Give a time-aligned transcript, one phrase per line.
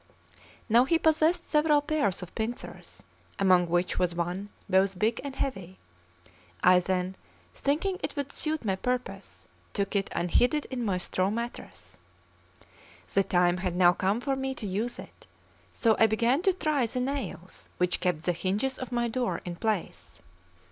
[0.67, 3.03] Now he possessed several pairs of pincers,
[3.37, 5.77] among which was one both big and heavy.
[6.63, 7.15] I then,
[7.53, 11.99] thinking it would suit my purpose, took it and hid it in my straw mattress.
[13.13, 15.27] The time had now come for me to use it;
[15.71, 19.55] so I began to try the nails which kept the hinges of my door in
[19.55, 20.23] place.